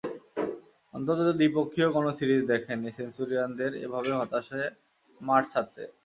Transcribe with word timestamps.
অন্তত 0.93 1.19
দ্বিপক্ষীয় 1.39 1.89
কোনো 1.95 2.09
সিরিজ 2.19 2.41
দেখেনি 2.51 2.89
সেঞ্চুরিয়ানদের 2.97 3.71
এভাবে 3.85 4.11
হতাশ 4.19 4.45
হয়ে 4.53 4.67
মাঠ 5.21 5.43
ছাড়তে। 5.53 5.83